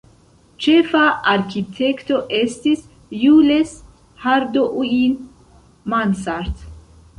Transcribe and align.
Ĉefa 0.65 1.01
arkitekto 1.33 2.21
estis 2.39 2.81
Jules 3.25 3.77
Hardouin-Mansart. 4.25 6.69